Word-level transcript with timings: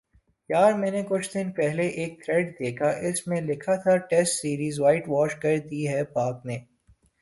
یار 0.49 0.73
میں 0.73 0.89
نے 0.91 1.01
کچھ 1.09 1.29
دن 1.33 1.51
پہلے 1.51 1.83
یہاں 1.83 1.97
ایک 1.97 2.23
تھریڈ 2.23 2.51
دیکھا 2.59 2.89
اس 3.01 3.27
میں 3.27 3.41
لکھا 3.41 3.75
تھا 3.75 3.97
ٹیسٹ 4.09 4.41
سیریز 4.41 4.79
وائٹ 4.79 5.09
واش 5.09 5.35
کر 5.35 5.57
دی 5.71 5.87
ہے 5.87 6.03
پاک 6.13 6.45
نے 6.45 6.57